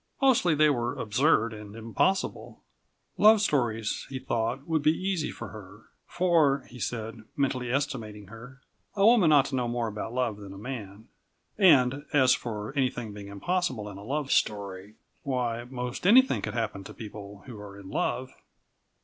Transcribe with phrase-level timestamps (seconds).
[0.19, 2.63] Mostly they were absurd and impossible.
[3.19, 5.81] Love stories, he thought, would be easy for her.
[6.07, 8.61] For he said, mentally estimating her
[8.95, 11.07] a woman ought to know more about love than a man.
[11.55, 14.95] And as for anything being impossible in a love story.
[15.21, 18.31] Why most anything could happen to people who are in love.